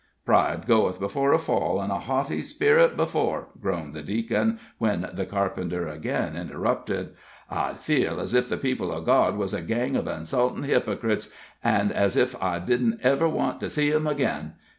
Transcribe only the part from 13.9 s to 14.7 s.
'em again.